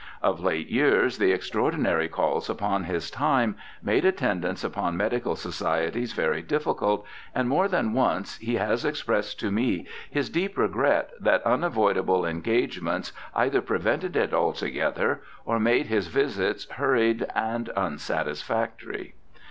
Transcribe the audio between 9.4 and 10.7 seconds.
to me his deep